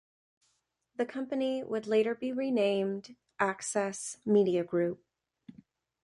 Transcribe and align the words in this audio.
The 0.95 1.05
company 1.05 1.63
would 1.63 1.85
later 1.85 2.15
be 2.15 2.31
renamed 2.31 3.15
Access 3.39 4.17
Media 4.25 4.63
Group. 4.63 5.05